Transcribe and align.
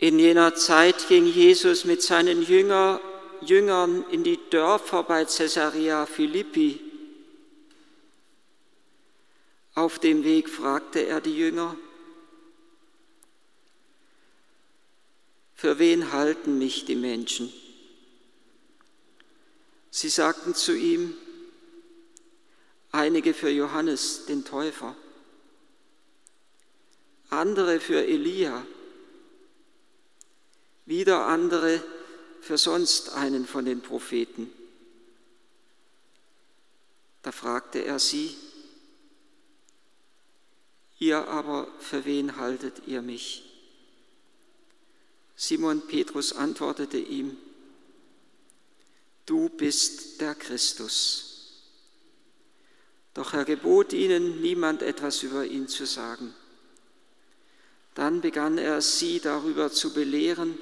In 0.00 0.18
jener 0.18 0.54
Zeit 0.54 1.08
ging 1.08 1.26
Jesus 1.26 1.84
mit 1.84 2.00
seinen 2.00 2.40
Jünger, 2.40 3.02
Jüngern 3.42 4.02
in 4.10 4.24
die 4.24 4.40
Dörfer 4.48 5.02
bei 5.02 5.26
Caesarea 5.26 6.06
Philippi. 6.06 6.80
Auf 9.74 9.98
dem 9.98 10.24
Weg 10.24 10.48
fragte 10.48 11.00
er 11.06 11.20
die 11.20 11.36
Jünger, 11.36 11.76
für 15.54 15.78
wen 15.78 16.12
halten 16.12 16.56
mich 16.56 16.86
die 16.86 16.96
Menschen? 16.96 17.52
Sie 19.90 20.08
sagten 20.08 20.54
zu 20.54 20.74
ihm, 20.74 21.14
einige 22.90 23.34
für 23.34 23.50
Johannes 23.50 24.24
den 24.24 24.46
Täufer, 24.46 24.96
andere 27.28 27.80
für 27.80 28.02
Elia, 28.02 28.64
wieder 30.90 31.28
andere 31.28 31.80
für 32.40 32.58
sonst 32.58 33.10
einen 33.10 33.46
von 33.46 33.64
den 33.64 33.80
Propheten. 33.80 34.50
Da 37.22 37.30
fragte 37.30 37.84
er 37.84 38.00
sie, 38.00 38.34
ihr 40.98 41.28
aber, 41.28 41.68
für 41.78 42.04
wen 42.04 42.36
haltet 42.36 42.88
ihr 42.88 43.02
mich? 43.02 43.44
Simon 45.36 45.86
Petrus 45.86 46.32
antwortete 46.32 46.98
ihm, 46.98 47.36
du 49.26 49.48
bist 49.48 50.20
der 50.20 50.34
Christus. 50.34 51.62
Doch 53.14 53.32
er 53.32 53.44
gebot 53.44 53.92
ihnen, 53.92 54.40
niemand 54.40 54.82
etwas 54.82 55.22
über 55.22 55.44
ihn 55.46 55.68
zu 55.68 55.86
sagen. 55.86 56.34
Dann 57.94 58.20
begann 58.20 58.58
er 58.58 58.82
sie 58.82 59.20
darüber 59.20 59.70
zu 59.70 59.94
belehren, 59.94 60.58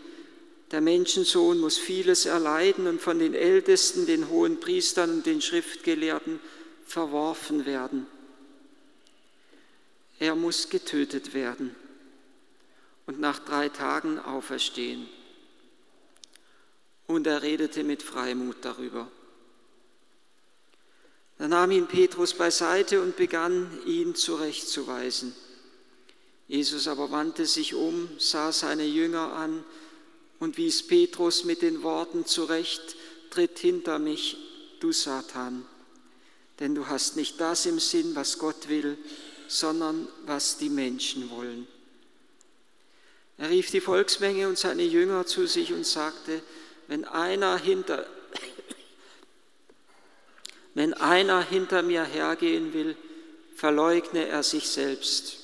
der 0.70 0.80
Menschensohn 0.82 1.58
muss 1.58 1.78
vieles 1.78 2.26
erleiden 2.26 2.86
und 2.86 3.00
von 3.00 3.18
den 3.18 3.34
Ältesten, 3.34 4.06
den 4.06 4.28
hohen 4.28 4.60
Priestern 4.60 5.10
und 5.10 5.26
den 5.26 5.40
Schriftgelehrten 5.40 6.40
verworfen 6.84 7.64
werden. 7.64 8.06
Er 10.18 10.34
muss 10.34 10.68
getötet 10.68 11.32
werden 11.32 11.74
und 13.06 13.20
nach 13.20 13.38
drei 13.38 13.70
Tagen 13.70 14.18
auferstehen. 14.18 15.08
Und 17.06 17.26
er 17.26 17.42
redete 17.42 17.84
mit 17.84 18.02
Freimut 18.02 18.56
darüber. 18.60 19.10
Da 21.38 21.48
nahm 21.48 21.70
ihn 21.70 21.86
Petrus 21.86 22.34
beiseite 22.34 23.00
und 23.00 23.16
begann, 23.16 23.70
ihn 23.86 24.14
zurechtzuweisen. 24.14 25.32
Jesus 26.48 26.88
aber 26.88 27.10
wandte 27.10 27.46
sich 27.46 27.74
um, 27.74 28.10
sah 28.18 28.52
seine 28.52 28.84
Jünger 28.84 29.32
an 29.32 29.64
und 30.38 30.56
wies 30.56 30.86
Petrus 30.86 31.44
mit 31.44 31.62
den 31.62 31.82
Worten 31.82 32.24
zurecht, 32.26 32.96
tritt 33.30 33.58
hinter 33.58 33.98
mich, 33.98 34.36
du 34.80 34.92
Satan, 34.92 35.66
denn 36.60 36.74
du 36.74 36.86
hast 36.86 37.16
nicht 37.16 37.40
das 37.40 37.66
im 37.66 37.78
Sinn, 37.78 38.14
was 38.14 38.38
Gott 38.38 38.68
will, 38.68 38.96
sondern 39.48 40.08
was 40.26 40.58
die 40.58 40.68
Menschen 40.70 41.30
wollen. 41.30 41.66
Er 43.36 43.50
rief 43.50 43.70
die 43.70 43.80
Volksmenge 43.80 44.48
und 44.48 44.58
seine 44.58 44.82
Jünger 44.82 45.26
zu 45.26 45.46
sich 45.46 45.72
und 45.72 45.86
sagte, 45.86 46.42
wenn 46.88 47.04
einer 47.04 47.56
hinter, 47.56 48.06
wenn 50.74 50.94
einer 50.94 51.42
hinter 51.42 51.82
mir 51.82 52.04
hergehen 52.04 52.72
will, 52.72 52.96
verleugne 53.54 54.26
er 54.26 54.42
sich 54.42 54.68
selbst, 54.68 55.36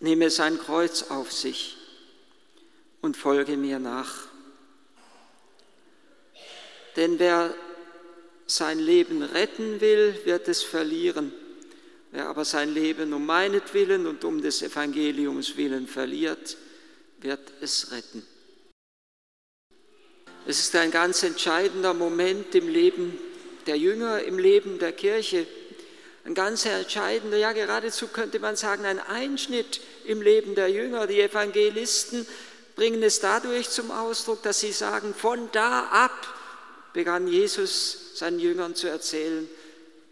nehme 0.00 0.30
sein 0.30 0.58
Kreuz 0.58 1.04
auf 1.04 1.32
sich 1.32 1.79
und 3.00 3.16
folge 3.16 3.56
mir 3.56 3.78
nach. 3.78 4.28
Denn 6.96 7.18
wer 7.18 7.54
sein 8.46 8.78
Leben 8.78 9.22
retten 9.22 9.80
will, 9.80 10.18
wird 10.24 10.48
es 10.48 10.62
verlieren. 10.62 11.32
Wer 12.10 12.26
aber 12.26 12.44
sein 12.44 12.74
Leben 12.74 13.12
um 13.12 13.24
meinetwillen 13.24 14.06
und 14.06 14.24
um 14.24 14.42
des 14.42 14.62
Evangeliums 14.62 15.56
willen 15.56 15.86
verliert, 15.86 16.56
wird 17.20 17.52
es 17.60 17.92
retten. 17.92 18.26
Es 20.46 20.58
ist 20.58 20.74
ein 20.74 20.90
ganz 20.90 21.22
entscheidender 21.22 21.94
Moment 21.94 22.54
im 22.54 22.68
Leben 22.68 23.16
der 23.66 23.76
Jünger, 23.76 24.22
im 24.24 24.38
Leben 24.38 24.78
der 24.78 24.92
Kirche. 24.92 25.46
Ein 26.24 26.34
ganz 26.34 26.64
entscheidender, 26.64 27.36
ja 27.36 27.52
geradezu 27.52 28.08
könnte 28.08 28.40
man 28.40 28.56
sagen, 28.56 28.84
ein 28.84 28.98
Einschnitt 28.98 29.80
im 30.04 30.22
Leben 30.22 30.54
der 30.54 30.68
Jünger. 30.68 31.06
Die 31.06 31.20
Evangelisten 31.20 32.26
bringen 32.80 33.02
es 33.02 33.20
dadurch 33.20 33.68
zum 33.68 33.90
Ausdruck, 33.90 34.42
dass 34.42 34.60
sie 34.60 34.72
sagen, 34.72 35.12
von 35.12 35.50
da 35.52 35.82
ab 35.90 36.34
begann 36.94 37.28
Jesus 37.28 38.12
seinen 38.14 38.40
Jüngern 38.40 38.74
zu 38.74 38.88
erzählen, 38.88 39.46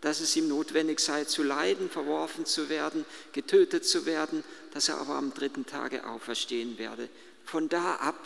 dass 0.03 0.21
es 0.21 0.37
ihm 0.37 0.49
notwendig 0.49 1.01
sei 1.01 1.25
zu 1.25 1.43
leiden, 1.43 1.89
verworfen 1.89 2.45
zu 2.45 2.69
werden, 2.69 3.07
getötet 3.33 3.87
zu 3.87 4.05
werden, 4.05 4.45
dass 4.75 4.91
er 4.91 4.99
aber 4.99 5.15
am 5.15 5.33
dritten 5.33 5.65
Tage 5.65 6.07
auferstehen 6.07 6.77
werde. 6.77 7.09
Von 7.47 7.71
da 7.71 7.95
ab 7.95 8.23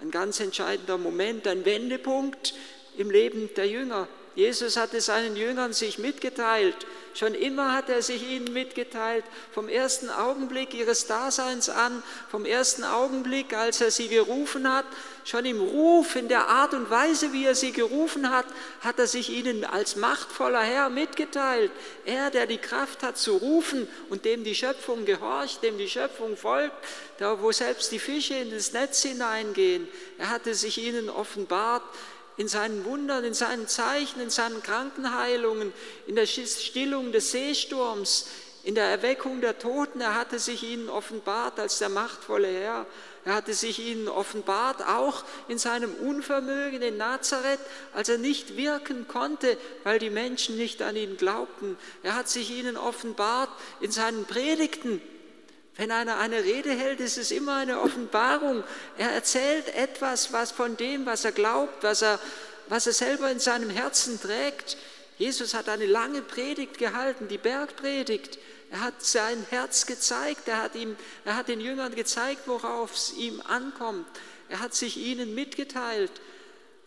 ein 0.00 0.10
ganz 0.10 0.40
entscheidender 0.40 0.98
Moment, 0.98 1.46
ein 1.46 1.64
Wendepunkt 1.64 2.52
im 2.96 3.12
Leben 3.12 3.48
der 3.54 3.68
Jünger. 3.68 4.08
Jesus 4.34 4.76
hatte 4.76 5.00
seinen 5.00 5.36
Jüngern 5.36 5.72
sich 5.72 5.98
mitgeteilt. 5.98 6.76
Schon 7.14 7.34
immer 7.34 7.72
hat 7.72 7.88
er 7.88 8.02
sich 8.02 8.28
ihnen 8.28 8.52
mitgeteilt, 8.52 9.24
vom 9.52 9.68
ersten 9.68 10.10
Augenblick 10.10 10.74
ihres 10.74 11.06
Daseins 11.06 11.68
an, 11.68 12.02
vom 12.28 12.44
ersten 12.44 12.82
Augenblick, 12.82 13.54
als 13.54 13.80
er 13.80 13.92
sie 13.92 14.08
gerufen 14.08 14.72
hat, 14.72 14.84
schon 15.24 15.44
im 15.44 15.60
Ruf, 15.60 16.16
in 16.16 16.26
der 16.26 16.48
Art 16.48 16.74
und 16.74 16.90
Weise, 16.90 17.32
wie 17.32 17.44
er 17.44 17.54
sie 17.54 17.70
gerufen 17.70 18.30
hat, 18.30 18.46
hat 18.80 18.98
er 18.98 19.06
sich 19.06 19.30
ihnen 19.30 19.64
als 19.64 19.94
machtvoller 19.94 20.62
Herr 20.62 20.90
mitgeteilt. 20.90 21.70
Er, 22.04 22.30
der 22.30 22.48
die 22.48 22.58
Kraft 22.58 23.04
hat 23.04 23.16
zu 23.16 23.36
rufen 23.36 23.86
und 24.10 24.24
dem 24.24 24.42
die 24.42 24.56
Schöpfung 24.56 25.04
gehorcht, 25.04 25.62
dem 25.62 25.78
die 25.78 25.88
Schöpfung 25.88 26.36
folgt, 26.36 26.74
da 27.18 27.40
wo 27.40 27.52
selbst 27.52 27.92
die 27.92 28.00
Fische 28.00 28.34
in 28.34 28.50
das 28.50 28.72
Netz 28.72 29.02
hineingehen. 29.02 29.86
Er 30.18 30.30
hatte 30.30 30.54
sich 30.54 30.78
ihnen 30.78 31.08
offenbart 31.08 31.84
in 32.36 32.48
seinen 32.48 32.84
Wundern, 32.84 33.24
in 33.24 33.34
seinen 33.34 33.68
Zeichen, 33.68 34.20
in 34.20 34.30
seinen 34.30 34.62
Krankenheilungen, 34.62 35.72
in 36.06 36.16
der 36.16 36.26
Stillung 36.26 37.12
des 37.12 37.30
Seesturms, 37.30 38.26
in 38.64 38.74
der 38.74 38.86
Erweckung 38.86 39.40
der 39.40 39.58
Toten. 39.58 40.00
Er 40.00 40.14
hatte 40.14 40.38
sich 40.38 40.62
ihnen 40.62 40.88
offenbart 40.88 41.60
als 41.60 41.78
der 41.78 41.90
machtvolle 41.90 42.48
Herr. 42.48 42.86
Er 43.24 43.34
hatte 43.34 43.54
sich 43.54 43.78
ihnen 43.78 44.08
offenbart 44.08 44.82
auch 44.86 45.24
in 45.48 45.58
seinem 45.58 45.94
Unvermögen 45.94 46.82
in 46.82 46.96
Nazareth, 46.96 47.60
als 47.94 48.08
er 48.08 48.18
nicht 48.18 48.56
wirken 48.56 49.06
konnte, 49.08 49.56
weil 49.82 49.98
die 49.98 50.10
Menschen 50.10 50.56
nicht 50.56 50.82
an 50.82 50.96
ihn 50.96 51.16
glaubten. 51.16 51.78
Er 52.02 52.16
hat 52.16 52.28
sich 52.28 52.50
ihnen 52.50 52.76
offenbart 52.76 53.50
in 53.80 53.90
seinen 53.90 54.24
Predigten, 54.24 55.00
wenn 55.76 55.90
einer 55.90 56.18
eine 56.18 56.44
Rede 56.44 56.70
hält, 56.70 57.00
ist 57.00 57.18
es 57.18 57.30
immer 57.30 57.56
eine 57.56 57.80
Offenbarung. 57.80 58.62
Er 58.96 59.10
erzählt 59.10 59.74
etwas, 59.74 60.32
was 60.32 60.52
von 60.52 60.76
dem, 60.76 61.04
was 61.04 61.24
er 61.24 61.32
glaubt, 61.32 61.82
was 61.82 62.02
er, 62.02 62.20
was 62.68 62.86
er 62.86 62.92
selber 62.92 63.30
in 63.30 63.40
seinem 63.40 63.70
Herzen 63.70 64.20
trägt. 64.20 64.76
Jesus 65.18 65.54
hat 65.54 65.68
eine 65.68 65.86
lange 65.86 66.22
Predigt 66.22 66.78
gehalten, 66.78 67.28
die 67.28 67.38
Bergpredigt. 67.38 68.38
Er 68.70 68.80
hat 68.80 69.02
sein 69.04 69.44
Herz 69.50 69.86
gezeigt, 69.86 70.48
er 70.48 70.62
hat, 70.62 70.74
ihm, 70.74 70.96
er 71.24 71.36
hat 71.36 71.48
den 71.48 71.60
Jüngern 71.60 71.94
gezeigt, 71.94 72.42
worauf 72.46 72.94
es 72.94 73.12
ihm 73.12 73.40
ankommt. 73.40 74.06
Er 74.48 74.60
hat 74.60 74.74
sich 74.74 74.96
ihnen 74.96 75.34
mitgeteilt. 75.34 76.12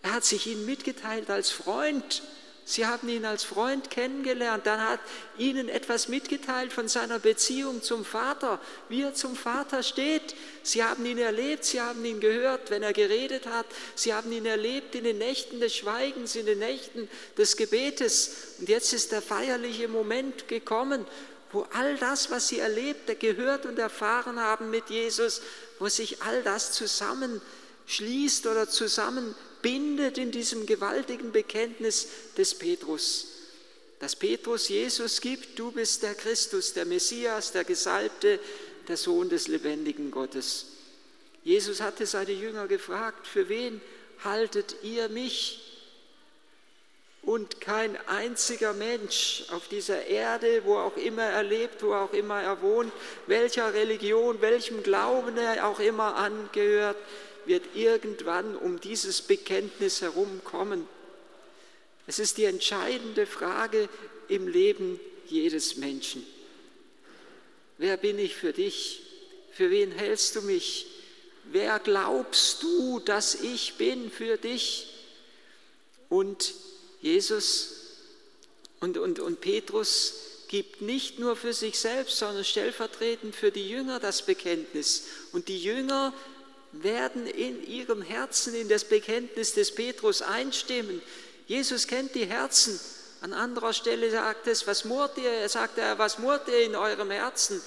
Er 0.02 0.14
hat 0.14 0.26
sich 0.26 0.48
ihnen 0.48 0.66
mitgeteilt 0.66 1.30
als 1.30 1.50
Freund. 1.50 2.24
Sie 2.70 2.86
haben 2.86 3.08
ihn 3.08 3.24
als 3.24 3.46
Freund 3.46 3.90
kennengelernt, 3.90 4.68
dann 4.68 4.82
hat 4.82 5.00
ihnen 5.38 5.70
etwas 5.70 6.10
mitgeteilt 6.10 6.74
von 6.74 6.90
seiner 6.90 7.18
Beziehung 7.18 7.82
zum 7.82 8.04
Vater, 8.04 8.60
wie 8.90 9.04
er 9.04 9.14
zum 9.14 9.38
Vater 9.38 9.84
steht. 9.84 10.36
Sie 10.64 10.84
haben 10.84 11.06
ihn 11.06 11.18
erlebt, 11.18 11.64
sie 11.64 11.80
haben 11.80 12.04
ihn 12.04 12.20
gehört, 12.20 12.70
wenn 12.70 12.84
er 12.84 12.92
geredet 12.92 13.46
hat. 13.48 13.68
Sie 13.96 14.14
haben 14.14 14.30
ihn 14.34 14.46
erlebt 14.46 14.96
in 14.96 15.06
den 15.06 15.18
Nächten 15.18 15.62
des 15.62 15.78
Schweigens, 15.78 16.36
in 16.36 16.46
den 16.46 16.60
Nächten 16.60 17.08
des 17.38 17.56
Gebetes. 17.56 18.32
Und 18.60 18.68
jetzt 18.68 18.92
ist 18.92 19.14
der 19.14 19.22
feierliche 19.22 19.88
Moment 19.88 20.50
gekommen, 20.50 21.06
wo 21.54 21.66
all 21.72 21.96
das, 21.96 22.32
was 22.32 22.50
sie 22.50 22.60
erlebt, 22.60 23.18
gehört 23.22 23.66
und 23.66 23.80
erfahren 23.80 24.42
haben 24.42 24.70
mit 24.72 24.90
Jesus, 24.90 25.42
wo 25.80 25.88
sich 25.88 26.22
all 26.22 26.44
das 26.44 26.74
zusammenschließt 26.74 28.46
oder 28.46 28.68
zusammen 28.68 29.36
bindet 29.68 30.18
in 30.18 30.32
diesem 30.32 30.66
gewaltigen 30.66 31.34
Bekenntnis 31.34 32.08
des 32.38 32.56
Petrus. 32.56 33.34
Dass 34.00 34.16
Petrus 34.16 34.70
Jesus 34.70 35.20
gibt, 35.20 35.60
du 35.60 35.74
bist 35.74 36.04
der 36.04 36.16
Christus, 36.16 36.72
der 36.72 36.86
Messias, 36.86 37.52
der 37.52 37.66
Gesalbte, 37.66 38.40
der 38.88 38.96
Sohn 38.96 39.28
des 39.28 39.50
lebendigen 39.50 40.10
Gottes. 40.10 40.68
Jesus 41.44 41.82
hatte 41.82 42.06
seine 42.06 42.32
Jünger 42.32 42.68
gefragt, 42.68 43.28
für 43.28 43.50
wen 43.50 43.82
haltet 44.24 44.78
ihr 44.84 45.10
mich? 45.10 45.64
und 47.24 47.60
kein 47.60 47.98
einziger 48.08 48.72
Mensch 48.72 49.44
auf 49.52 49.68
dieser 49.68 50.06
Erde, 50.06 50.62
wo 50.64 50.78
auch 50.78 50.96
immer 50.96 51.24
er 51.24 51.44
lebt, 51.44 51.84
wo 51.84 51.94
auch 51.94 52.14
immer 52.14 52.42
er 52.42 52.62
wohnt, 52.62 52.94
welcher 53.26 53.74
Religion, 53.74 54.40
welchem 54.40 54.82
Glauben 54.82 55.36
er 55.36 55.68
auch 55.68 55.82
immer 55.82 56.16
angehört, 56.16 56.96
wird 57.48 57.76
irgendwann 57.76 58.56
um 58.56 58.80
dieses 58.80 59.22
Bekenntnis 59.22 60.02
herumkommen. 60.02 60.88
Es 62.06 62.20
ist 62.20 62.38
die 62.38 62.46
entscheidende 62.46 63.26
Frage 63.26 63.90
im 64.28 64.48
Leben 64.48 65.00
jedes 65.28 65.78
Menschen. 65.78 66.26
Wer 67.78 67.98
bin 67.98 68.18
ich 68.18 68.36
für 68.36 68.54
dich? 68.54 69.02
Für 69.52 69.70
wen 69.70 69.92
hältst 69.92 70.36
du 70.36 70.42
mich? 70.42 70.88
Wer 71.52 71.80
glaubst 71.80 72.64
du, 72.64 73.00
dass 73.00 73.36
ich 73.36 73.76
bin 73.76 74.12
für 74.12 74.38
dich? 74.38 74.94
Und 76.10 76.54
Jesus 77.02 77.78
und, 78.80 78.98
und, 78.98 79.20
und 79.20 79.42
Petrus 79.42 80.14
gibt 80.48 80.82
nicht 80.82 81.20
nur 81.20 81.36
für 81.36 81.54
sich 81.54 81.78
selbst, 81.78 82.18
sondern 82.18 82.46
stellvertretend 82.46 83.36
für 83.36 83.52
die 83.52 83.68
Jünger 83.68 84.00
das 84.00 84.22
Bekenntnis. 84.22 85.04
Und 85.32 85.48
die 85.50 85.62
Jünger 85.62 86.14
werden 86.72 87.28
in 87.28 87.66
ihrem 87.66 88.02
Herzen 88.02 88.54
in 88.56 88.70
das 88.70 88.84
Bekenntnis 88.84 89.54
des 89.54 89.74
Petrus 89.74 90.22
einstimmen. 90.22 91.02
Jesus 91.48 91.88
kennt 91.88 92.16
die 92.16 92.26
Herzen. 92.26 92.80
An 93.22 93.34
anderer 93.34 93.74
Stelle 93.74 94.12
sagt 94.12 94.48
es, 94.48 94.68
was 94.68 94.86
murrt 94.86 95.18
ihr? 95.18 95.32
Er 95.32 95.50
sagt 95.50 95.78
was 95.98 96.20
murrt 96.20 96.48
ihr 96.50 96.64
in 96.64 96.76
eurem 96.76 97.10
Herzen? 97.10 97.62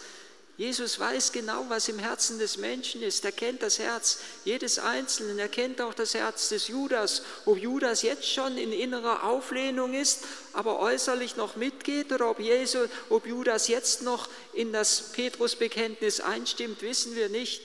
Jesus 0.60 1.00
weiß 1.00 1.32
genau, 1.32 1.64
was 1.68 1.88
im 1.88 1.98
Herzen 1.98 2.38
des 2.38 2.58
Menschen 2.58 3.02
ist. 3.02 3.24
Er 3.24 3.32
kennt 3.32 3.62
das 3.62 3.78
Herz 3.78 4.18
jedes 4.44 4.78
Einzelnen. 4.78 5.38
Er 5.38 5.48
kennt 5.48 5.80
auch 5.80 5.94
das 5.94 6.12
Herz 6.12 6.50
des 6.50 6.68
Judas. 6.68 7.22
Ob 7.46 7.56
Judas 7.56 8.02
jetzt 8.02 8.30
schon 8.30 8.58
in 8.58 8.70
innerer 8.70 9.24
Auflehnung 9.24 9.94
ist, 9.94 10.24
aber 10.52 10.78
äußerlich 10.80 11.36
noch 11.36 11.56
mitgeht, 11.56 12.12
oder 12.12 12.28
ob, 12.28 12.40
Jesus, 12.40 12.90
ob 13.08 13.26
Judas 13.26 13.68
jetzt 13.68 14.02
noch 14.02 14.28
in 14.52 14.70
das 14.70 15.12
Petrusbekenntnis 15.12 16.20
einstimmt, 16.20 16.82
wissen 16.82 17.16
wir 17.16 17.30
nicht. 17.30 17.62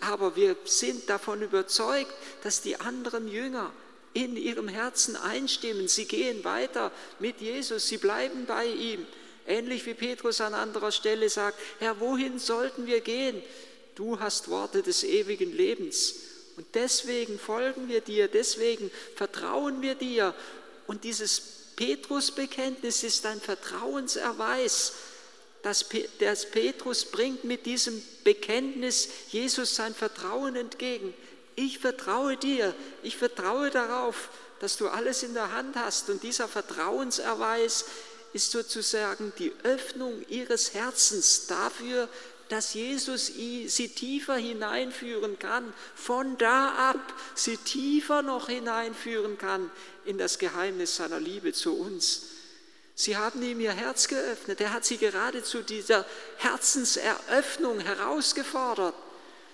Aber 0.00 0.36
wir 0.36 0.56
sind 0.64 1.08
davon 1.08 1.42
überzeugt, 1.42 2.12
dass 2.42 2.62
die 2.62 2.80
anderen 2.80 3.28
Jünger 3.28 3.72
in 4.12 4.36
ihrem 4.36 4.68
Herzen 4.68 5.16
einstimmen. 5.16 5.88
Sie 5.88 6.06
gehen 6.06 6.42
weiter 6.44 6.90
mit 7.18 7.40
Jesus, 7.40 7.86
sie 7.86 7.98
bleiben 7.98 8.46
bei 8.46 8.66
ihm. 8.66 9.06
Ähnlich 9.46 9.86
wie 9.86 9.94
Petrus 9.94 10.40
an 10.40 10.54
anderer 10.54 10.92
Stelle 10.92 11.28
sagt, 11.28 11.58
Herr, 11.78 12.00
wohin 12.00 12.38
sollten 12.38 12.86
wir 12.86 13.00
gehen? 13.00 13.42
Du 13.94 14.18
hast 14.20 14.48
Worte 14.48 14.82
des 14.82 15.04
ewigen 15.04 15.54
Lebens. 15.54 16.14
Und 16.56 16.66
deswegen 16.74 17.38
folgen 17.38 17.88
wir 17.88 18.00
dir, 18.00 18.28
deswegen 18.28 18.90
vertrauen 19.16 19.82
wir 19.82 19.94
dir. 19.94 20.34
Und 20.86 21.04
dieses 21.04 21.40
Petrusbekenntnis 21.76 23.02
ist 23.02 23.24
ein 23.26 23.40
Vertrauenserweis, 23.40 24.92
dass 25.62 25.84
Petrus 26.50 27.04
bringt 27.04 27.44
mit 27.44 27.66
diesem 27.66 28.02
Bekenntnis 28.24 29.08
Jesus 29.28 29.74
sein 29.74 29.94
Vertrauen 29.94 30.56
entgegen. 30.56 31.12
Ich 31.56 31.78
vertraue 31.78 32.36
dir, 32.36 32.74
ich 33.02 33.16
vertraue 33.16 33.70
darauf, 33.70 34.30
dass 34.60 34.76
du 34.76 34.88
alles 34.88 35.22
in 35.22 35.34
der 35.34 35.52
Hand 35.52 35.76
hast. 35.76 36.08
Und 36.08 36.22
dieser 36.22 36.48
Vertrauenserweis 36.48 37.86
ist 38.32 38.50
sozusagen 38.50 39.32
die 39.38 39.52
Öffnung 39.64 40.24
ihres 40.28 40.74
Herzens 40.74 41.46
dafür, 41.46 42.08
dass 42.48 42.74
Jesus 42.74 43.26
sie 43.26 43.88
tiefer 43.94 44.34
hineinführen 44.34 45.38
kann, 45.38 45.72
von 45.94 46.36
da 46.36 46.90
ab 46.90 47.14
sie 47.34 47.56
tiefer 47.56 48.22
noch 48.22 48.48
hineinführen 48.48 49.38
kann 49.38 49.70
in 50.04 50.18
das 50.18 50.38
Geheimnis 50.38 50.96
seiner 50.96 51.20
Liebe 51.20 51.52
zu 51.52 51.74
uns. 51.74 52.22
Sie 53.00 53.16
haben 53.16 53.42
ihm 53.42 53.60
ihr 53.60 53.72
Herz 53.72 54.08
geöffnet, 54.08 54.60
er 54.60 54.74
hat 54.74 54.84
sie 54.84 54.98
gerade 54.98 55.42
zu 55.42 55.62
dieser 55.62 56.04
Herzenseröffnung 56.36 57.80
herausgefordert. 57.80 58.94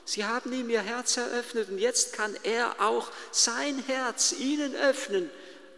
Sie 0.04 0.24
haben 0.24 0.52
ihm 0.52 0.68
ihr 0.68 0.80
Herz 0.80 1.16
eröffnet 1.16 1.68
und 1.68 1.78
jetzt 1.78 2.12
kann 2.12 2.36
er 2.42 2.80
auch 2.80 3.12
sein 3.30 3.78
Herz 3.86 4.32
ihnen 4.32 4.74
öffnen 4.74 5.30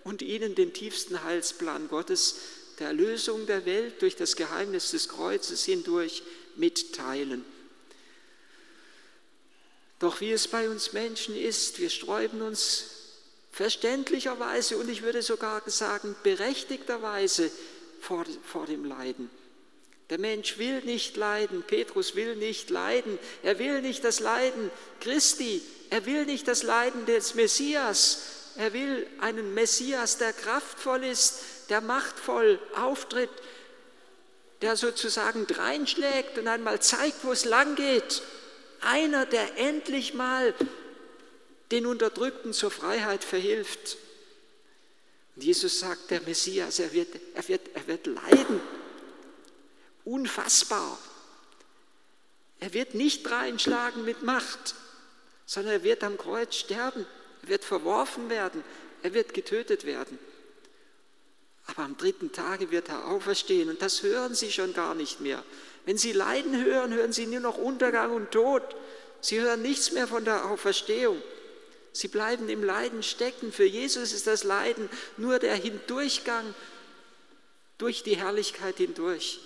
und 0.02 0.22
ihnen 0.22 0.54
den 0.54 0.72
tiefsten 0.72 1.22
Heilsplan 1.24 1.88
Gottes 1.88 2.36
der 2.78 2.86
Erlösung 2.86 3.44
der 3.44 3.66
Welt 3.66 4.00
durch 4.00 4.16
das 4.16 4.34
Geheimnis 4.34 4.92
des 4.92 5.10
Kreuzes 5.10 5.66
hindurch 5.66 6.22
mitteilen. 6.56 7.44
Doch 9.98 10.22
wie 10.22 10.32
es 10.32 10.48
bei 10.48 10.70
uns 10.70 10.94
Menschen 10.94 11.36
ist, 11.36 11.80
wir 11.80 11.90
sträuben 11.90 12.40
uns 12.40 12.97
verständlicherweise 13.50 14.76
und 14.76 14.88
ich 14.88 15.02
würde 15.02 15.22
sogar 15.22 15.62
sagen 15.66 16.14
berechtigterweise 16.22 17.50
vor, 18.00 18.24
vor 18.44 18.66
dem 18.66 18.84
Leiden. 18.84 19.30
Der 20.10 20.18
Mensch 20.18 20.58
will 20.58 20.80
nicht 20.82 21.16
leiden, 21.16 21.62
Petrus 21.66 22.14
will 22.14 22.36
nicht 22.36 22.70
leiden, 22.70 23.18
er 23.42 23.58
will 23.58 23.82
nicht 23.82 24.04
das 24.04 24.20
Leiden 24.20 24.70
Christi, 25.00 25.60
er 25.90 26.06
will 26.06 26.24
nicht 26.24 26.48
das 26.48 26.62
Leiden 26.62 27.04
des 27.04 27.34
Messias, 27.34 28.22
er 28.56 28.72
will 28.72 29.06
einen 29.20 29.52
Messias, 29.52 30.16
der 30.16 30.32
kraftvoll 30.32 31.04
ist, 31.04 31.40
der 31.68 31.82
machtvoll 31.82 32.58
auftritt, 32.74 33.30
der 34.62 34.76
sozusagen 34.76 35.46
dreinschlägt 35.46 36.38
und 36.38 36.48
einmal 36.48 36.80
zeigt, 36.80 37.24
wo 37.24 37.32
es 37.32 37.44
lang 37.44 37.76
geht. 37.76 38.22
Einer, 38.80 39.26
der 39.26 39.58
endlich 39.58 40.14
mal 40.14 40.54
den 41.70 41.86
Unterdrückten 41.86 42.52
zur 42.52 42.70
Freiheit 42.70 43.24
verhilft. 43.24 43.96
Und 45.36 45.44
Jesus 45.44 45.80
sagt, 45.80 46.10
der 46.10 46.20
Messias, 46.22 46.78
er 46.78 46.92
wird, 46.92 47.08
er 47.34 47.48
wird, 47.48 47.62
er 47.74 47.86
wird 47.86 48.06
leiden. 48.06 48.60
Unfassbar. 50.04 50.98
Er 52.60 52.74
wird 52.74 52.94
nicht 52.94 53.30
reinschlagen 53.30 54.04
mit 54.04 54.22
Macht, 54.22 54.74
sondern 55.46 55.74
er 55.74 55.82
wird 55.84 56.02
am 56.02 56.18
Kreuz 56.18 56.56
sterben. 56.56 57.06
Er 57.42 57.48
wird 57.48 57.64
verworfen 57.64 58.30
werden. 58.30 58.64
Er 59.02 59.14
wird 59.14 59.34
getötet 59.34 59.84
werden. 59.84 60.18
Aber 61.66 61.82
am 61.82 61.96
dritten 61.96 62.32
Tage 62.32 62.70
wird 62.70 62.88
er 62.88 63.08
auferstehen 63.08 63.68
und 63.68 63.82
das 63.82 64.02
hören 64.02 64.34
sie 64.34 64.50
schon 64.50 64.72
gar 64.72 64.94
nicht 64.94 65.20
mehr. 65.20 65.44
Wenn 65.84 65.98
sie 65.98 66.12
Leiden 66.12 66.64
hören, 66.64 66.94
hören 66.94 67.12
sie 67.12 67.26
nur 67.26 67.40
noch 67.40 67.58
Untergang 67.58 68.12
und 68.12 68.30
Tod. 68.30 68.62
Sie 69.20 69.40
hören 69.40 69.62
nichts 69.62 69.92
mehr 69.92 70.08
von 70.08 70.24
der 70.24 70.46
Auferstehung. 70.46 71.20
Sie 71.92 72.08
bleiben 72.08 72.48
im 72.48 72.62
Leiden 72.62 73.02
stecken. 73.02 73.52
Für 73.52 73.64
Jesus 73.64 74.12
ist 74.12 74.26
das 74.26 74.44
Leiden 74.44 74.88
nur 75.16 75.38
der 75.38 75.54
Hindurchgang 75.54 76.54
durch 77.78 78.02
die 78.02 78.16
Herrlichkeit 78.16 78.76
hindurch. 78.76 79.40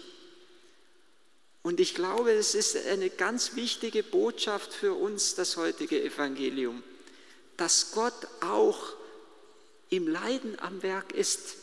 Und 1.62 1.78
ich 1.78 1.94
glaube, 1.94 2.32
es 2.32 2.54
ist 2.54 2.76
eine 2.86 3.08
ganz 3.08 3.54
wichtige 3.54 4.02
Botschaft 4.02 4.72
für 4.72 4.94
uns, 4.94 5.36
das 5.36 5.56
heutige 5.56 6.02
Evangelium, 6.02 6.82
dass 7.56 7.92
Gott 7.92 8.26
auch 8.40 8.94
im 9.90 10.08
Leiden 10.08 10.58
am 10.58 10.82
Werk 10.82 11.12
ist. 11.12 11.56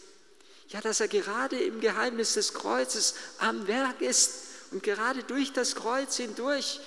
Ja, 0.70 0.80
dass 0.82 1.00
er 1.00 1.08
gerade 1.08 1.60
im 1.60 1.82
Geheimnis 1.82 2.36
des 2.36 2.54
Kreuzes 2.54 3.16
am 3.40 3.68
Werk 3.68 4.02
ist 4.02 4.34
und 4.72 4.84
gerade 4.84 5.24
durch 5.24 5.52
das 5.52 5.76
Kreuz 5.76 6.18
hindurch 6.18 6.80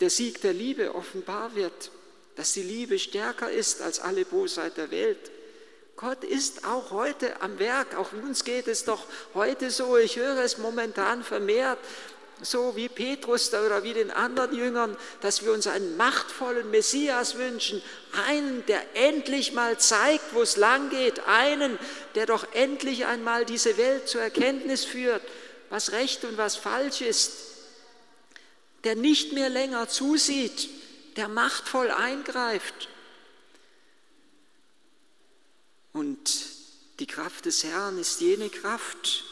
der 0.00 0.10
Sieg 0.10 0.40
der 0.40 0.54
Liebe 0.54 0.94
offenbar 0.94 1.54
wird, 1.54 1.90
dass 2.36 2.52
die 2.52 2.62
Liebe 2.62 2.98
stärker 2.98 3.50
ist 3.50 3.82
als 3.82 3.98
alle 3.98 4.24
Bosheit 4.24 4.76
der 4.76 4.90
Welt. 4.90 5.30
Gott 5.96 6.22
ist 6.24 6.66
auch 6.66 6.90
heute 6.90 7.40
am 7.40 7.58
Werk, 7.58 7.96
auch 7.96 8.12
uns 8.12 8.44
geht 8.44 8.68
es 8.68 8.84
doch 8.84 9.06
heute 9.34 9.70
so, 9.70 9.96
ich 9.96 10.16
höre 10.16 10.44
es 10.44 10.58
momentan 10.58 11.24
vermehrt, 11.24 11.78
so 12.42 12.76
wie 12.76 12.90
Petrus 12.90 13.48
oder 13.54 13.82
wie 13.82 13.94
den 13.94 14.10
anderen 14.10 14.54
Jüngern, 14.54 14.94
dass 15.22 15.42
wir 15.42 15.52
uns 15.52 15.66
einen 15.66 15.96
machtvollen 15.96 16.70
Messias 16.70 17.38
wünschen, 17.38 17.82
einen, 18.28 18.64
der 18.66 18.82
endlich 18.94 19.52
mal 19.52 19.78
zeigt, 19.78 20.34
wo 20.34 20.42
es 20.42 20.56
lang 20.56 20.90
geht, 20.90 21.26
einen, 21.26 21.78
der 22.14 22.26
doch 22.26 22.46
endlich 22.52 23.06
einmal 23.06 23.46
diese 23.46 23.78
Welt 23.78 24.06
zur 24.06 24.20
Erkenntnis 24.20 24.84
führt, 24.84 25.22
was 25.70 25.92
recht 25.92 26.24
und 26.24 26.36
was 26.36 26.56
falsch 26.56 27.00
ist, 27.00 27.32
der 28.84 28.96
nicht 28.96 29.32
mehr 29.32 29.48
länger 29.48 29.88
zusieht, 29.88 30.68
der 31.16 31.28
machtvoll 31.28 31.90
eingreift. 31.90 32.88
Und 35.92 36.46
die 37.00 37.06
Kraft 37.06 37.46
des 37.46 37.64
Herrn 37.64 37.98
ist 37.98 38.20
jene 38.20 38.50
Kraft, 38.50 39.24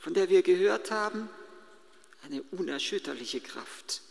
von 0.00 0.14
der 0.14 0.28
wir 0.28 0.42
gehört 0.42 0.90
haben, 0.90 1.28
eine 2.24 2.42
unerschütterliche 2.50 3.40
Kraft, 3.40 4.02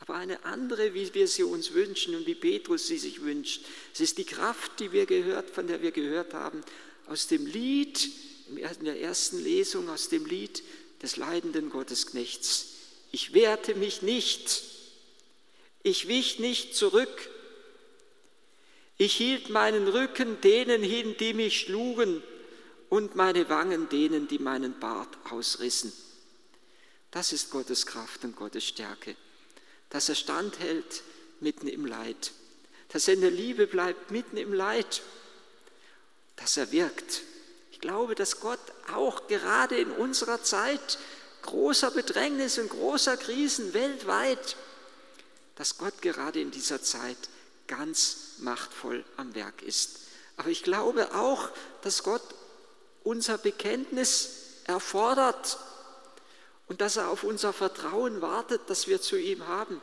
aber 0.00 0.14
eine 0.14 0.44
andere, 0.44 0.94
wie 0.94 1.12
wir 1.14 1.26
sie 1.26 1.42
uns 1.42 1.72
wünschen 1.72 2.14
und 2.14 2.26
wie 2.26 2.34
Petrus 2.34 2.86
sie 2.86 2.98
sich 2.98 3.22
wünscht. 3.22 3.64
Es 3.92 4.00
ist 4.00 4.18
die 4.18 4.24
Kraft, 4.24 4.80
die 4.80 4.92
wir 4.92 5.06
gehört, 5.06 5.50
von 5.50 5.66
der 5.66 5.82
wir 5.82 5.92
gehört 5.92 6.34
haben, 6.34 6.62
aus 7.06 7.26
dem 7.26 7.46
Lied, 7.46 8.10
in 8.48 8.84
der 8.84 9.00
ersten 9.00 9.42
Lesung, 9.42 9.88
aus 9.88 10.10
dem 10.10 10.26
Lied 10.26 10.62
des 11.02 11.16
leidenden 11.16 11.70
Gottesknechts. 11.70 12.68
Ich 13.12 13.32
wehrte 13.32 13.74
mich 13.74 14.02
nicht, 14.02 14.73
ich 15.84 16.08
wich 16.08 16.40
nicht 16.40 16.74
zurück. 16.74 17.30
Ich 18.98 19.14
hielt 19.14 19.50
meinen 19.50 19.86
Rücken 19.86 20.40
denen 20.40 20.82
hin, 20.82 21.14
die 21.20 21.34
mich 21.34 21.60
schlugen, 21.60 22.20
und 22.94 23.16
meine 23.16 23.48
Wangen 23.48 23.88
denen, 23.88 24.28
die 24.28 24.38
meinen 24.38 24.78
Bart 24.78 25.08
ausrissen. 25.28 25.92
Das 27.10 27.32
ist 27.32 27.50
Gottes 27.50 27.86
Kraft 27.86 28.22
und 28.24 28.36
Gottes 28.36 28.64
Stärke, 28.64 29.16
dass 29.90 30.08
er 30.08 30.14
standhält 30.14 31.02
mitten 31.40 31.66
im 31.66 31.86
Leid, 31.86 32.30
dass 32.90 33.08
er 33.08 33.14
in 33.14 33.20
der 33.20 33.32
Liebe 33.32 33.66
bleibt 33.66 34.12
mitten 34.12 34.36
im 34.36 34.52
Leid, 34.52 35.02
dass 36.36 36.56
er 36.56 36.70
wirkt. 36.70 37.22
Ich 37.72 37.80
glaube, 37.80 38.14
dass 38.14 38.38
Gott 38.38 38.60
auch 38.92 39.26
gerade 39.26 39.76
in 39.76 39.90
unserer 39.90 40.42
Zeit 40.44 40.98
großer 41.42 41.90
Bedrängnis 41.90 42.58
und 42.58 42.70
großer 42.70 43.16
Krisen 43.16 43.74
weltweit, 43.74 44.56
dass 45.56 45.78
Gott 45.78 46.02
gerade 46.02 46.40
in 46.40 46.50
dieser 46.50 46.82
Zeit 46.82 47.16
ganz 47.66 48.16
machtvoll 48.38 49.04
am 49.16 49.34
Werk 49.34 49.62
ist. 49.62 50.00
Aber 50.36 50.48
ich 50.48 50.62
glaube 50.62 51.14
auch, 51.14 51.48
dass 51.82 52.02
Gott 52.02 52.22
unser 53.04 53.38
Bekenntnis 53.38 54.30
erfordert 54.64 55.58
und 56.66 56.80
dass 56.80 56.96
er 56.96 57.08
auf 57.08 57.24
unser 57.24 57.52
Vertrauen 57.52 58.20
wartet, 58.20 58.62
das 58.68 58.88
wir 58.88 59.00
zu 59.00 59.16
ihm 59.16 59.46
haben. 59.46 59.80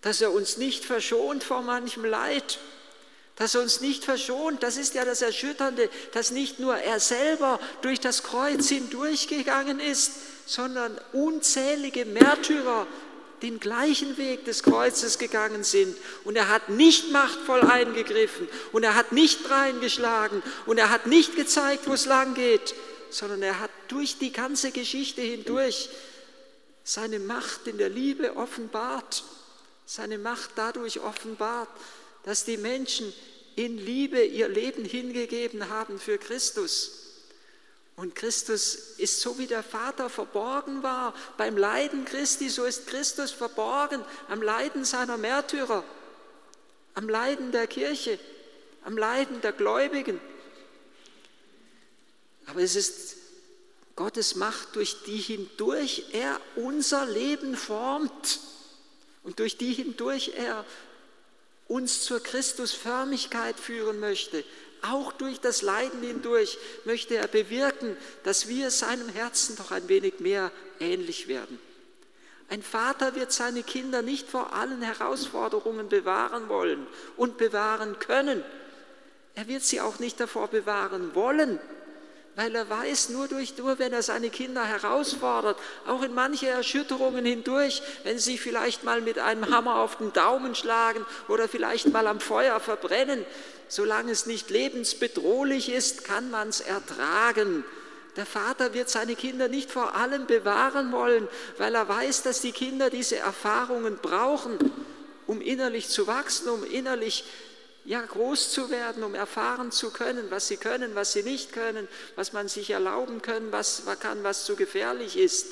Dass 0.00 0.20
er 0.20 0.32
uns 0.32 0.56
nicht 0.56 0.84
verschont 0.84 1.42
vor 1.44 1.62
manchem 1.62 2.04
Leid, 2.04 2.58
dass 3.36 3.54
er 3.54 3.60
uns 3.60 3.80
nicht 3.80 4.04
verschont, 4.04 4.62
das 4.62 4.76
ist 4.76 4.94
ja 4.94 5.04
das 5.04 5.22
Erschütternde, 5.22 5.90
dass 6.12 6.30
nicht 6.30 6.58
nur 6.58 6.76
er 6.76 7.00
selber 7.00 7.60
durch 7.82 8.00
das 8.00 8.22
Kreuz 8.22 8.68
hindurchgegangen 8.68 9.78
ist, 9.78 10.12
sondern 10.46 10.98
unzählige 11.12 12.06
Märtyrer 12.06 12.86
den 13.42 13.60
gleichen 13.60 14.16
Weg 14.16 14.44
des 14.44 14.62
Kreuzes 14.62 15.18
gegangen 15.18 15.64
sind. 15.64 15.96
Und 16.24 16.36
er 16.36 16.48
hat 16.48 16.68
nicht 16.68 17.10
machtvoll 17.10 17.62
eingegriffen 17.62 18.48
und 18.72 18.82
er 18.82 18.94
hat 18.94 19.12
nicht 19.12 19.50
reingeschlagen 19.50 20.42
und 20.66 20.78
er 20.78 20.90
hat 20.90 21.06
nicht 21.06 21.36
gezeigt, 21.36 21.86
wo 21.86 21.92
es 21.92 22.06
lang 22.06 22.34
geht, 22.34 22.74
sondern 23.10 23.42
er 23.42 23.60
hat 23.60 23.70
durch 23.88 24.18
die 24.18 24.32
ganze 24.32 24.70
Geschichte 24.70 25.22
hindurch 25.22 25.88
seine 26.84 27.18
Macht 27.18 27.66
in 27.66 27.78
der 27.78 27.88
Liebe 27.88 28.36
offenbart, 28.36 29.24
seine 29.86 30.18
Macht 30.18 30.50
dadurch 30.56 31.00
offenbart, 31.00 31.68
dass 32.24 32.44
die 32.44 32.56
Menschen 32.56 33.12
in 33.56 33.78
Liebe 33.78 34.22
ihr 34.22 34.48
Leben 34.48 34.84
hingegeben 34.84 35.68
haben 35.68 35.98
für 35.98 36.18
Christus. 36.18 37.05
Und 37.96 38.14
Christus 38.14 38.74
ist 38.98 39.22
so 39.22 39.38
wie 39.38 39.46
der 39.46 39.62
Vater 39.62 40.10
verborgen 40.10 40.82
war 40.82 41.14
beim 41.38 41.56
Leiden 41.56 42.04
Christi, 42.04 42.50
so 42.50 42.64
ist 42.64 42.86
Christus 42.86 43.32
verborgen 43.32 44.04
am 44.28 44.42
Leiden 44.42 44.84
seiner 44.84 45.16
Märtyrer, 45.16 45.82
am 46.94 47.08
Leiden 47.08 47.52
der 47.52 47.66
Kirche, 47.66 48.18
am 48.84 48.98
Leiden 48.98 49.40
der 49.40 49.52
Gläubigen. 49.52 50.20
Aber 52.46 52.60
es 52.60 52.76
ist 52.76 53.16
Gottes 53.96 54.34
Macht, 54.34 54.76
durch 54.76 55.02
die 55.04 55.16
hindurch 55.16 56.10
er 56.12 56.38
unser 56.54 57.06
Leben 57.06 57.56
formt 57.56 58.40
und 59.22 59.38
durch 59.38 59.56
die 59.56 59.72
hindurch 59.72 60.32
er 60.36 60.66
uns 61.66 62.02
zur 62.02 62.22
Christusförmigkeit 62.22 63.58
führen 63.58 63.98
möchte, 63.98 64.44
auch 64.90 65.12
durch 65.12 65.40
das 65.40 65.62
Leiden 65.62 66.02
hindurch 66.02 66.58
möchte 66.84 67.16
er 67.16 67.28
bewirken, 67.28 67.96
dass 68.24 68.48
wir 68.48 68.70
seinem 68.70 69.08
Herzen 69.08 69.56
doch 69.56 69.70
ein 69.70 69.88
wenig 69.88 70.20
mehr 70.20 70.50
ähnlich 70.80 71.28
werden. 71.28 71.58
Ein 72.48 72.62
Vater 72.62 73.14
wird 73.14 73.32
seine 73.32 73.62
Kinder 73.62 74.02
nicht 74.02 74.28
vor 74.28 74.52
allen 74.54 74.82
Herausforderungen 74.82 75.88
bewahren 75.88 76.48
wollen 76.48 76.86
und 77.16 77.38
bewahren 77.38 77.98
können. 77.98 78.44
Er 79.34 79.48
wird 79.48 79.64
sie 79.64 79.80
auch 79.80 79.98
nicht 79.98 80.20
davor 80.20 80.48
bewahren 80.48 81.14
wollen, 81.14 81.58
weil 82.36 82.54
er 82.54 82.68
weiß, 82.68 83.08
nur, 83.08 83.28
durch, 83.28 83.56
nur 83.56 83.78
wenn 83.78 83.92
er 83.92 84.02
seine 84.02 84.30
Kinder 84.30 84.64
herausfordert, 84.64 85.58
auch 85.86 86.02
in 86.02 86.14
manche 86.14 86.46
Erschütterungen 86.46 87.24
hindurch, 87.24 87.82
wenn 88.04 88.18
sie 88.18 88.38
vielleicht 88.38 88.84
mal 88.84 89.00
mit 89.00 89.18
einem 89.18 89.50
Hammer 89.50 89.76
auf 89.76 89.96
den 89.96 90.12
Daumen 90.12 90.54
schlagen 90.54 91.04
oder 91.28 91.48
vielleicht 91.48 91.92
mal 91.92 92.06
am 92.06 92.20
Feuer 92.20 92.60
verbrennen, 92.60 93.24
solange 93.68 94.12
es 94.12 94.26
nicht 94.26 94.50
lebensbedrohlich 94.50 95.70
ist, 95.70 96.04
kann 96.04 96.30
man 96.30 96.48
es 96.48 96.60
ertragen. 96.60 97.64
Der 98.16 98.26
Vater 98.26 98.72
wird 98.72 98.88
seine 98.88 99.14
Kinder 99.14 99.48
nicht 99.48 99.70
vor 99.70 99.94
allem 99.94 100.26
bewahren 100.26 100.90
wollen, 100.92 101.28
weil 101.58 101.74
er 101.74 101.88
weiß, 101.88 102.22
dass 102.22 102.40
die 102.40 102.52
Kinder 102.52 102.88
diese 102.88 103.16
Erfahrungen 103.16 103.98
brauchen, 104.00 104.58
um 105.26 105.40
innerlich 105.40 105.88
zu 105.88 106.06
wachsen, 106.06 106.48
um 106.48 106.64
innerlich 106.64 107.24
ja, 107.84 108.00
groß 108.00 108.50
zu 108.50 108.70
werden, 108.70 109.04
um 109.04 109.14
erfahren 109.14 109.70
zu 109.70 109.90
können, 109.90 110.26
was 110.30 110.48
sie 110.48 110.56
können, 110.56 110.94
was 110.94 111.12
sie 111.12 111.22
nicht 111.22 111.52
können, 111.52 111.86
was 112.16 112.32
man 112.32 112.48
sich 112.48 112.70
erlauben 112.70 113.22
können, 113.22 113.52
was 113.52 113.84
man 113.84 113.98
kann, 113.98 114.24
was 114.24 114.44
zu 114.44 114.56
gefährlich 114.56 115.16
ist. 115.16 115.48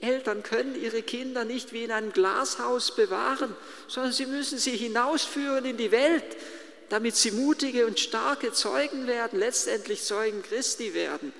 Eltern 0.00 0.42
können 0.42 0.80
ihre 0.80 1.02
Kinder 1.02 1.44
nicht 1.44 1.72
wie 1.72 1.84
in 1.84 1.92
einem 1.92 2.12
Glashaus 2.12 2.94
bewahren, 2.94 3.54
sondern 3.88 4.12
sie 4.12 4.26
müssen 4.26 4.58
sie 4.58 4.76
hinausführen 4.76 5.64
in 5.64 5.76
die 5.76 5.92
Welt, 5.92 6.24
damit 6.92 7.16
sie 7.16 7.30
mutige 7.30 7.86
und 7.86 7.98
starke 7.98 8.52
Zeugen 8.52 9.06
werden, 9.06 9.38
letztendlich 9.38 10.02
Zeugen 10.02 10.42
Christi 10.42 10.92
werden. 10.92 11.32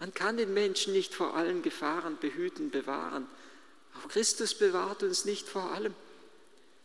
Man 0.00 0.12
kann 0.12 0.36
den 0.36 0.52
Menschen 0.52 0.92
nicht 0.92 1.14
vor 1.14 1.36
allen 1.36 1.62
Gefahren 1.62 2.18
behüten, 2.20 2.72
bewahren. 2.72 3.28
Auch 3.96 4.08
Christus 4.08 4.54
bewahrt 4.54 5.04
uns 5.04 5.24
nicht 5.24 5.48
vor 5.48 5.70
allem 5.70 5.94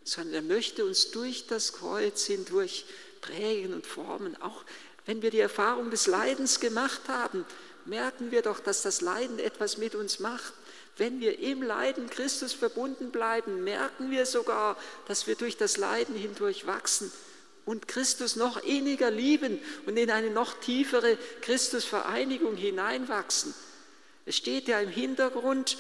sondern 0.04 0.36
er 0.36 0.42
möchte 0.42 0.86
uns 0.86 1.12
durch 1.12 1.48
das 1.48 1.74
Kreuz 1.74 2.28
hindurch 2.28 2.86
prägen 3.20 3.74
und 3.74 3.86
formen. 3.86 4.42
Auch 4.42 4.64
wenn 5.06 5.22
wir 5.22 5.32
die 5.32 5.40
Erfahrung 5.40 5.90
des 5.90 6.08
Leidens 6.08 6.62
gemacht 6.62 7.02
haben, 7.10 7.46
merken 7.84 8.32
wir 8.32 8.42
doch, 8.42 8.62
dass 8.62 8.84
das 8.84 9.02
Leiden 9.02 9.38
etwas 9.38 9.78
mit 9.78 9.96
uns 9.96 10.20
macht. 10.20 10.54
Wenn 10.96 11.20
wir 11.20 11.40
im 11.40 11.62
Leiden 11.62 12.10
Christus 12.10 12.54
verbunden 12.54 13.12
bleiben, 13.12 13.66
merken 13.66 14.10
wir 14.10 14.26
sogar, 14.26 14.78
dass 15.08 15.28
wir 15.28 15.36
durch 15.36 15.58
das 15.58 15.76
Leiden 15.76 16.16
hindurch 16.16 16.68
wachsen 16.68 17.12
und 17.68 17.88
Christus 17.88 18.38
noch 18.38 18.64
inniger 18.64 19.12
lieben 19.12 19.60
und 19.86 19.98
in 19.98 20.10
eine 20.10 20.32
noch 20.32 20.60
tiefere 20.60 21.18
Christusvereinigung 21.42 22.56
hineinwachsen. 22.56 23.54
Es 24.26 24.38
steht 24.38 24.68
ja 24.68 24.80
im 24.80 24.90
Hintergrund, 24.90 25.78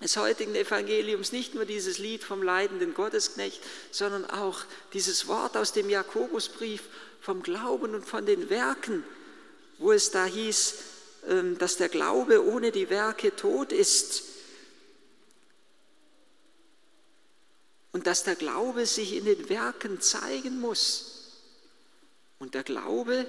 des 0.00 0.16
heutigen 0.16 0.54
Evangeliums 0.54 1.32
nicht 1.32 1.56
nur 1.56 1.64
dieses 1.64 1.98
Lied 1.98 2.22
vom 2.22 2.40
leidenden 2.40 2.94
Gottesknecht, 2.94 3.60
sondern 3.90 4.30
auch 4.30 4.60
dieses 4.92 5.26
Wort 5.26 5.56
aus 5.56 5.72
dem 5.72 5.90
Jakobusbrief 5.90 6.82
vom 7.20 7.42
Glauben 7.42 7.96
und 7.96 8.06
von 8.06 8.24
den 8.24 8.48
Werken, 8.48 9.02
wo 9.78 9.90
es 9.90 10.12
da 10.12 10.24
hieß, 10.24 10.74
ähm, 11.28 11.58
dass 11.58 11.78
der 11.78 11.88
Glaube 11.88 12.46
ohne 12.46 12.70
die 12.70 12.90
Werke 12.90 13.34
tot 13.34 13.72
ist 13.72 14.22
und 17.98 18.06
dass 18.06 18.22
der 18.22 18.36
Glaube 18.36 18.86
sich 18.86 19.16
in 19.16 19.24
den 19.24 19.48
Werken 19.48 20.00
zeigen 20.00 20.60
muss. 20.60 21.32
Und 22.38 22.54
der 22.54 22.62
Glaube 22.62 23.26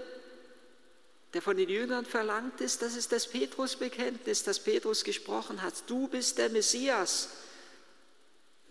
der 1.33 1.41
von 1.41 1.57
den 1.57 1.69
Jüngern 1.69 2.05
verlangt 2.05 2.61
ist, 2.61 2.83
das 2.83 2.95
ist 2.95 3.11
das 3.11 3.25
Petrusbekenntnis, 3.25 4.43
das 4.43 4.59
Petrus 4.59 5.03
gesprochen 5.03 5.63
hat. 5.63 5.73
Du 5.87 6.07
bist 6.07 6.37
der 6.37 6.49
Messias. 6.49 7.29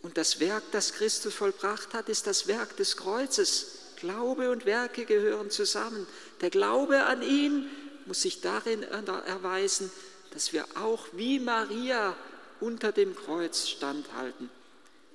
Und 0.03 0.17
das 0.17 0.39
Werk, 0.39 0.63
das 0.71 0.93
Christus 0.93 1.35
vollbracht 1.35 1.93
hat, 1.93 2.09
ist 2.09 2.29
das 2.29 2.47
Werk 2.47 2.77
des 2.77 2.97
Kreuzes. 2.97 3.79
Glaube 3.97 4.53
und 4.53 4.67
Werke 4.67 5.05
gehören 5.05 5.51
zusammen. 5.51 6.07
Der 6.43 6.51
Glaube 6.51 7.07
an 7.07 7.23
ihn 7.23 7.69
muss 8.07 8.23
sich 8.23 8.41
darin 8.41 8.85
erweisen, 8.85 9.91
dass 10.33 10.53
wir 10.53 10.65
auch 10.77 11.09
wie 11.15 11.41
Maria 11.41 12.17
unter 12.61 12.93
dem 12.93 13.17
Kreuz 13.17 13.67
standhalten. 13.67 14.49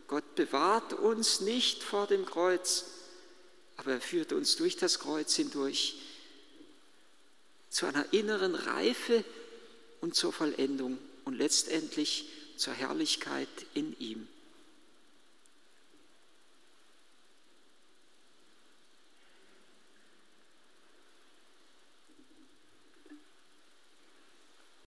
Gott 0.08 0.36
bewahrt 0.36 0.94
uns 0.94 1.42
nicht 1.42 1.84
vor 1.84 2.08
dem 2.08 2.26
Kreuz, 2.26 2.86
aber 3.78 3.94
er 3.94 4.02
führt 4.02 4.34
uns 4.34 4.56
durch 4.56 4.78
das 4.78 5.00
Kreuz 5.00 5.36
hindurch 5.36 5.96
zu 7.70 7.86
einer 7.88 8.12
inneren 8.14 8.56
Reife 8.56 9.24
und 10.02 10.16
zur 10.16 10.32
Vollendung 10.32 11.00
und 11.26 11.36
letztendlich 11.36 12.30
zur 12.56 12.74
Herrlichkeit 12.74 13.48
in 13.74 13.98
ihm. 14.00 14.28